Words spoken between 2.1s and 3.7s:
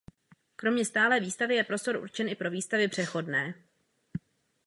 i pro výstavy přechodné.